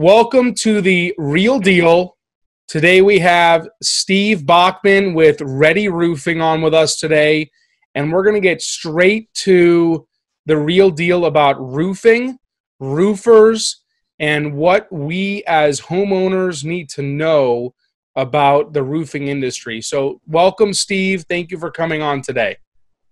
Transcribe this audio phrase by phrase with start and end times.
[0.00, 2.16] Welcome to the real deal.
[2.68, 7.50] Today we have Steve Bachman with Ready Roofing on with us today,
[7.96, 10.06] and we're going to get straight to
[10.46, 12.38] the real deal about roofing,
[12.78, 13.82] roofers,
[14.20, 17.74] and what we as homeowners need to know
[18.14, 19.82] about the roofing industry.
[19.82, 21.24] So, welcome, Steve.
[21.28, 22.56] Thank you for coming on today.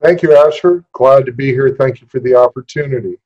[0.00, 0.82] Thank you, Asher.
[0.92, 1.76] Glad to be here.
[1.78, 3.18] Thank you for the opportunity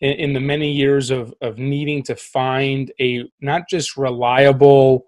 [0.00, 5.06] in, in the many years of of needing to find a not just reliable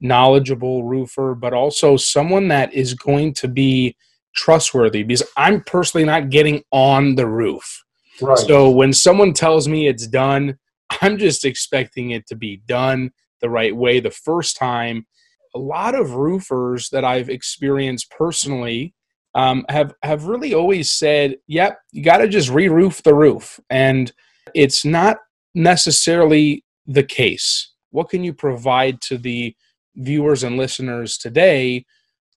[0.00, 3.96] knowledgeable roofer but also someone that is going to be
[4.34, 7.84] trustworthy because i'm personally not getting on the roof
[8.20, 8.38] right.
[8.38, 10.58] so when someone tells me it's done
[11.02, 13.10] i'm just expecting it to be done
[13.40, 15.06] the right way the first time
[15.54, 18.93] a lot of roofers that i've experienced personally
[19.34, 24.12] um, have have really always said, "Yep, you got to just re-roof the roof," and
[24.54, 25.18] it's not
[25.54, 27.72] necessarily the case.
[27.90, 29.54] What can you provide to the
[29.96, 31.86] viewers and listeners today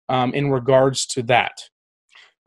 [0.10, 1.54] um, in regards to that?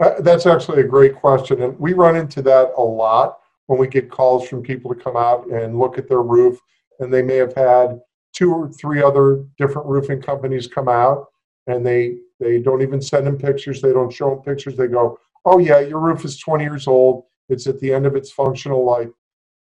[0.03, 3.87] Uh, that's actually a great question, and we run into that a lot when we
[3.87, 6.59] get calls from people to come out and look at their roof,
[6.98, 8.01] and they may have had
[8.33, 11.27] two or three other different roofing companies come out,
[11.66, 13.80] and they they don't even send them pictures.
[13.80, 14.77] They don't show them pictures.
[14.77, 17.25] They go, "Oh yeah, your roof is 20 years old.
[17.48, 19.11] It's at the end of its functional life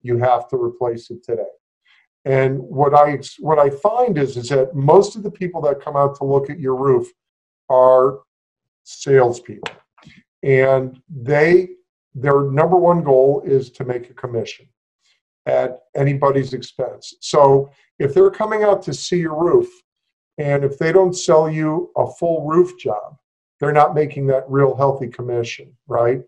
[0.02, 1.42] you have to replace it today.
[2.24, 5.96] And what I what I find is is that most of the people that come
[5.96, 7.08] out to look at your roof
[7.70, 8.20] are
[8.84, 9.74] salespeople,
[10.42, 11.70] and they
[12.14, 14.66] their number one goal is to make a commission
[15.46, 17.14] at anybody's expense.
[17.20, 19.68] So if they're coming out to see your roof,
[20.40, 23.18] and if they don't sell you a full roof job,
[23.60, 26.22] they're not making that real healthy commission, right?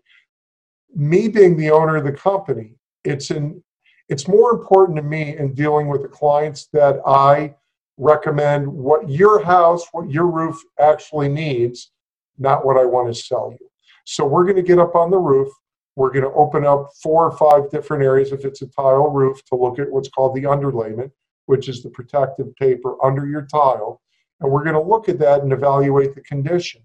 [0.93, 3.61] Me being the owner of the company, it's in
[4.09, 7.55] it's more important to me in dealing with the clients that I
[7.97, 11.89] recommend what your house, what your roof actually needs,
[12.37, 13.67] not what I want to sell you.
[14.05, 15.49] So we're going to get up on the roof.
[15.95, 19.43] We're going to open up four or five different areas if it's a tile roof
[19.45, 21.11] to look at what's called the underlayment,
[21.47, 24.01] which is the protective paper under your tile.
[24.43, 26.81] And we're going to look at that and evaluate the condition.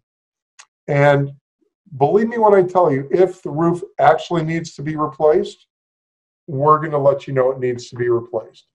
[0.87, 1.33] And
[1.99, 5.67] believe me when I tell you, if the roof actually needs to be replaced,
[6.47, 8.69] we're going to let you know it needs to be replaced.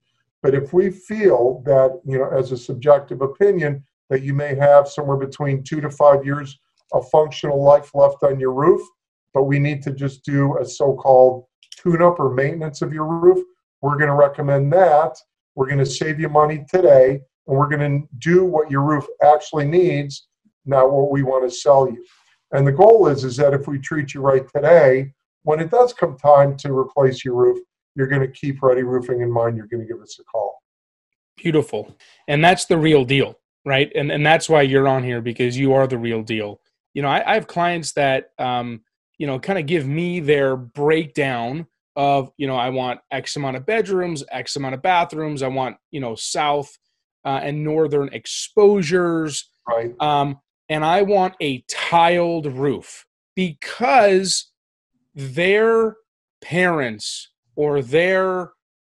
[0.43, 4.87] But if we feel that, you know, as a subjective opinion, that you may have
[4.87, 6.59] somewhere between two to five years
[6.91, 8.81] of functional life left on your roof,
[9.33, 11.45] but we need to just do a so called
[11.75, 13.43] tune up or maintenance of your roof,
[13.81, 15.17] we're going to recommend that.
[15.55, 19.05] We're going to save you money today, and we're going to do what your roof
[19.23, 20.27] actually needs,
[20.65, 22.03] not what we want to sell you.
[22.51, 25.93] And the goal is, is that if we treat you right today, when it does
[25.93, 27.59] come time to replace your roof,
[27.95, 29.57] you're going to keep Ready Roofing in mind.
[29.57, 30.61] You're going to give us a call.
[31.37, 31.95] Beautiful.
[32.27, 33.91] And that's the real deal, right?
[33.95, 36.61] And, and that's why you're on here because you are the real deal.
[36.93, 38.81] You know, I, I have clients that, um,
[39.17, 43.57] you know, kind of give me their breakdown of, you know, I want X amount
[43.57, 45.43] of bedrooms, X amount of bathrooms.
[45.43, 46.77] I want, you know, south
[47.25, 49.49] uh, and northern exposures.
[49.67, 49.93] Right.
[49.99, 50.39] Um,
[50.69, 54.51] and I want a tiled roof because
[55.15, 55.97] their
[56.41, 58.51] parents or their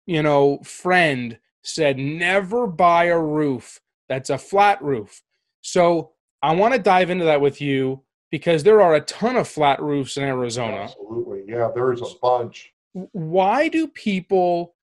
[0.07, 5.23] you know friend said never buy a roof that's a flat roof
[5.61, 6.13] so
[6.43, 9.81] i want to dive into that with you because there are a ton of flat
[9.83, 12.73] roofs in arizona absolutely yeah there's a bunch
[13.13, 14.75] why do people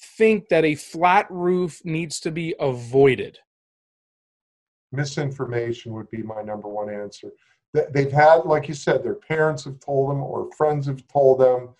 [0.00, 3.38] think that a flat roof needs to be avoided
[4.90, 7.30] misinformation would be my number one answer
[7.72, 11.70] they've had, like you said, their parents have told them or friends have told them,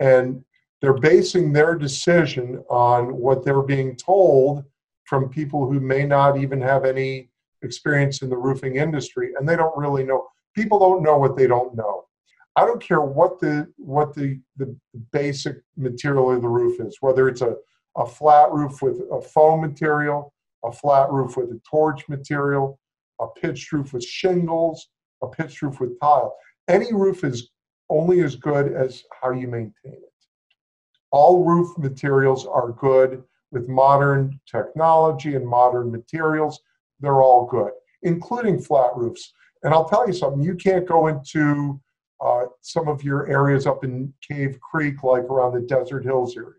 [0.00, 0.44] and
[0.80, 4.64] they're basing their decision on what they're being told
[5.04, 7.30] from people who may not even have any
[7.62, 10.26] experience in the roofing industry, and they don't really know.
[10.54, 12.04] People don't know what they don't know.
[12.58, 14.76] I don't care what the what the the
[15.12, 17.54] basic material of the roof is, whether it's a,
[17.96, 20.32] a flat roof with a foam material,
[20.64, 22.80] a flat roof with a torch material,
[23.20, 24.88] a pitched roof with shingles,
[25.22, 26.34] a pitched roof with tile.
[26.66, 27.50] Any roof is
[27.90, 30.12] only as good as how you maintain it.
[31.12, 33.22] All roof materials are good
[33.52, 36.60] with modern technology and modern materials.
[36.98, 37.70] They're all good,
[38.02, 39.32] including flat roofs.
[39.62, 41.80] And I'll tell you something, you can't go into
[42.20, 46.54] uh, some of your areas up in Cave Creek, like around the Desert Hills area,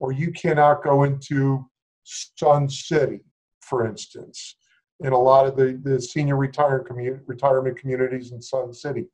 [0.00, 1.64] or you cannot go into
[2.04, 3.20] Sun City,
[3.60, 4.56] for instance,
[5.00, 6.84] in a lot of the, the senior retire
[7.26, 9.06] retirement communities in Sun City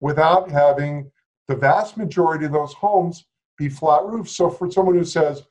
[0.00, 1.10] without having
[1.48, 3.26] the vast majority of those homes
[3.56, 4.32] be flat roofs.
[4.32, 5.42] So for someone who says,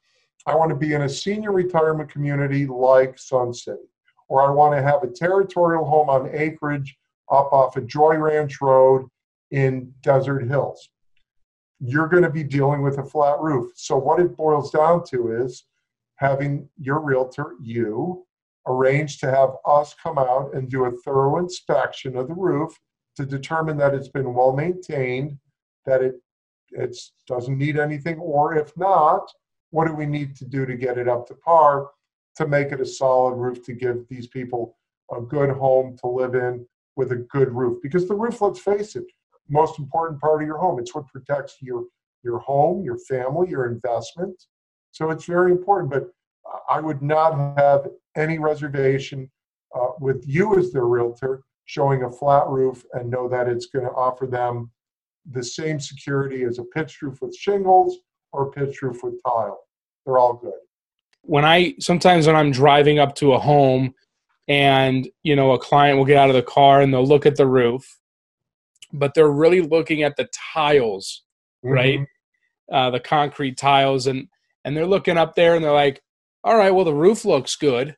[0.45, 3.89] I want to be in a senior retirement community like Sun City,
[4.27, 6.95] or I want to have a territorial home on acreage
[7.31, 9.07] up off a of Joy Ranch Road
[9.51, 10.89] in Desert Hills.
[11.79, 13.71] You're going to be dealing with a flat roof.
[13.75, 15.65] So, what it boils down to is
[16.15, 18.25] having your realtor, you,
[18.67, 22.73] arrange to have us come out and do a thorough inspection of the roof
[23.15, 25.37] to determine that it's been well maintained,
[25.85, 26.15] that it
[26.71, 26.97] it
[27.27, 29.31] doesn't need anything, or if not,
[29.69, 31.89] what do we need to do to get it up to par
[32.35, 34.77] to make it a solid roof to give these people
[35.15, 36.65] a good home to live in
[36.95, 37.81] with a good roof?
[37.81, 39.05] Because the roof, let's face it,
[39.49, 40.79] most important part of your home.
[40.79, 41.85] It's what protects your
[42.23, 44.35] your home, your family, your investment.
[44.91, 45.91] So it's very important.
[45.91, 46.09] But
[46.69, 49.29] I would not have any reservation
[49.75, 53.85] uh, with you as their realtor showing a flat roof and know that it's going
[53.85, 54.71] to offer them
[55.31, 57.97] the same security as a pitched roof with shingles
[58.31, 59.59] or a pitched roof with tile.
[60.05, 60.53] They're all good.
[61.21, 63.95] When I sometimes when I'm driving up to a home
[64.47, 67.35] and you know a client will get out of the car and they'll look at
[67.35, 67.99] the roof,
[68.99, 71.23] but they're really looking at the tiles,
[71.63, 71.73] mm-hmm.
[71.73, 71.99] right?
[72.71, 74.27] Uh, the concrete tiles and
[74.63, 76.01] and they're looking up there and they're like,
[76.43, 77.95] all right, well the roof looks good,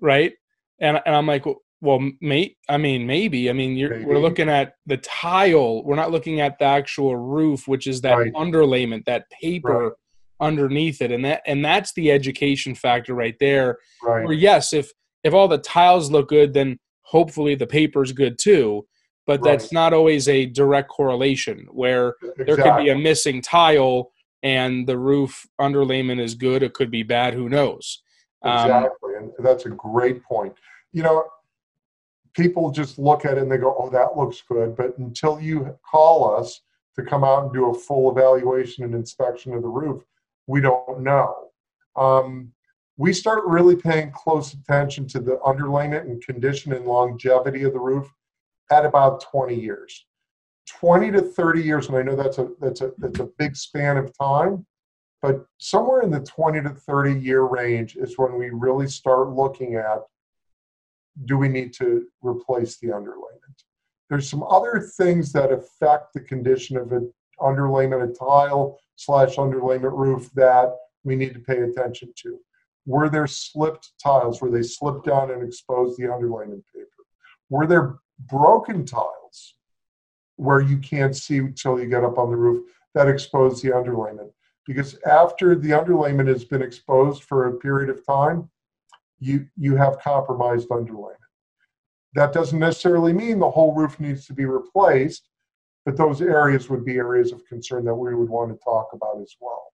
[0.00, 0.32] right?
[0.80, 1.44] And and I'm like,
[1.82, 3.48] well, mate, I mean, maybe.
[3.48, 5.82] I mean, we're looking at the tile.
[5.82, 8.32] We're not looking at the actual roof, which is that right.
[8.34, 9.92] underlayment, that paper right.
[10.40, 13.78] underneath it, and that and that's the education factor right there.
[14.02, 14.24] Right.
[14.24, 14.92] Where yes, if
[15.24, 18.86] if all the tiles look good, then hopefully the paper's good too.
[19.30, 19.52] But right.
[19.52, 21.68] that's not always a direct correlation.
[21.70, 22.44] Where exactly.
[22.46, 24.10] there could be a missing tile
[24.42, 27.34] and the roof underlayment is good, it could be bad.
[27.34, 28.02] Who knows?
[28.42, 30.52] Um, exactly, um, and that's a great point.
[30.92, 31.26] You know,
[32.34, 34.74] people just look at it and they go, oh, that looks good.
[34.74, 36.62] But until you call us
[36.96, 40.02] to come out and do a full evaluation and inspection of the roof,
[40.48, 41.36] we don't know.
[41.94, 42.50] Um,
[42.96, 47.78] we start really paying close attention to the underlayment and condition and longevity of the
[47.78, 48.12] roof
[48.70, 50.06] at about 20 years.
[50.68, 53.96] 20 to 30 years, and I know that's a that's a that's a big span
[53.96, 54.64] of time,
[55.20, 59.74] but somewhere in the 20 to 30 year range is when we really start looking
[59.74, 59.98] at
[61.24, 63.64] do we need to replace the underlayment?
[64.08, 69.96] There's some other things that affect the condition of an underlayment, a tile slash underlayment
[69.96, 70.74] roof that
[71.04, 72.38] we need to pay attention to.
[72.86, 74.40] Were there slipped tiles?
[74.40, 76.88] Were they slipped down and exposed the underlayment paper?
[77.50, 79.54] Were there broken tiles
[80.36, 84.30] where you can't see until you get up on the roof that expose the underlayment?
[84.66, 88.48] Because after the underlayment has been exposed for a period of time,
[89.18, 91.16] you, you have compromised underlayment.
[92.14, 95.28] That doesn't necessarily mean the whole roof needs to be replaced,
[95.84, 99.20] but those areas would be areas of concern that we would want to talk about
[99.20, 99.70] as well.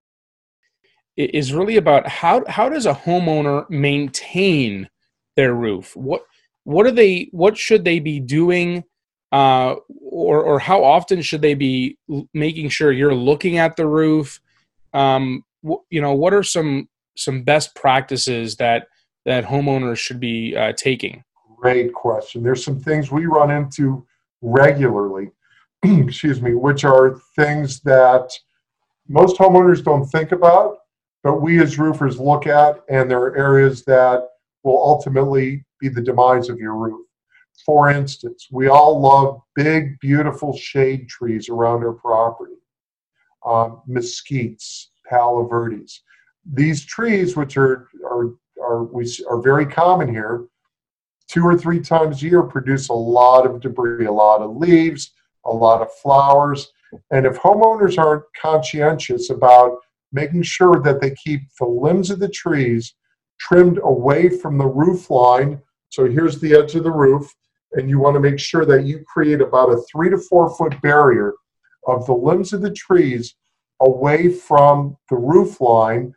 [1.17, 4.91] It is really about how how does a homeowner maintain
[5.35, 5.97] their roof?
[5.97, 6.27] What
[6.67, 8.83] what are they what should they be doing
[9.31, 11.97] uh, or or how often should they be
[12.35, 14.41] making sure you're looking at the roof?
[14.93, 18.89] Um, you know, what are some some best practices that
[19.27, 21.23] that homeowners should be uh, taking?
[21.57, 22.43] Great question.
[22.43, 24.05] There's some things we run into
[24.43, 25.31] regularly,
[25.85, 28.29] excuse me, which are things that
[29.09, 30.79] most homeowners don't think about,
[31.23, 34.31] but we as roofers look at, and there are areas that
[34.67, 37.07] will ultimately be the demise of your roof.
[37.65, 42.57] For instance, we all love big, beautiful shade trees around our property,
[43.47, 46.03] um, mesquites, palo verdes.
[46.45, 50.47] These trees, which are, are are we are very common here.
[51.29, 55.13] Two or three times a year, produce a lot of debris, a lot of leaves,
[55.45, 56.69] a lot of flowers.
[57.11, 59.79] And if homeowners aren't conscientious about
[60.13, 62.95] making sure that they keep the limbs of the trees
[63.39, 67.35] trimmed away from the roof line, so here's the edge of the roof,
[67.73, 70.81] and you want to make sure that you create about a three to four foot
[70.83, 71.35] barrier
[71.87, 73.35] of the limbs of the trees
[73.81, 76.15] away from the roof line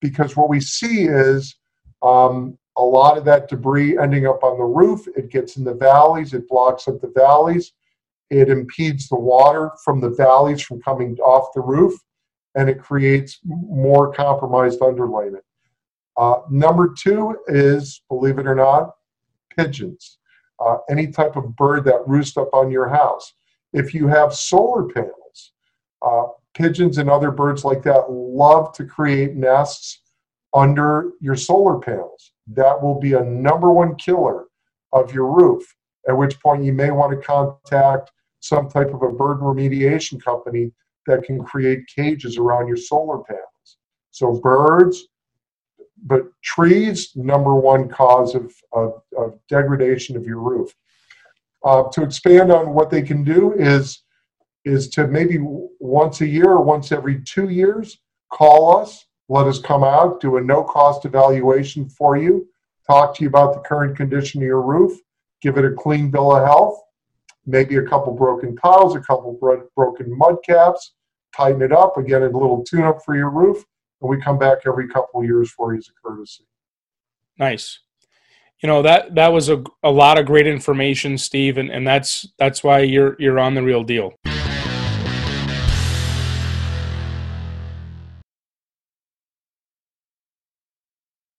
[0.00, 1.56] because what we see is
[2.02, 5.74] um, a lot of that debris ending up on the roof, it gets in the
[5.74, 7.72] valleys, it blocks up the valleys,
[8.30, 11.94] it impedes the water from the valleys from coming off the roof,
[12.54, 15.42] and it creates more compromised underlayment.
[16.16, 18.94] Uh, number two is, believe it or not,
[19.56, 20.18] pigeons.
[20.58, 23.32] Uh, any type of bird that roosts up on your house.
[23.72, 25.52] If you have solar panels,
[26.02, 26.24] uh,
[26.54, 30.00] pigeons and other birds like that love to create nests
[30.52, 32.32] under your solar panels.
[32.48, 34.46] That will be a number one killer
[34.92, 35.62] of your roof,
[36.08, 40.72] at which point you may want to contact some type of a bird remediation company
[41.06, 43.78] that can create cages around your solar panels.
[44.10, 45.06] So birds,
[46.02, 50.74] but trees, number one cause of, of, of degradation of your roof.
[51.64, 54.02] Uh, to expand on what they can do is
[54.64, 57.98] is to maybe once a year or once every two years
[58.30, 62.46] call us, let us come out, do a no cost evaluation for you,
[62.86, 64.98] talk to you about the current condition of your roof,
[65.40, 66.80] give it a clean bill of health,
[67.46, 70.94] maybe a couple broken tiles, a couple bro- broken mud caps,
[71.34, 73.64] tighten it up, again, a little tune up for your roof,
[74.00, 76.44] and we come back every couple of years for you as a courtesy.
[77.38, 77.80] Nice.
[78.62, 82.28] You know that that was a, a lot of great information, Steve, and, and that's
[82.38, 84.12] that's why you're you're on the real deal.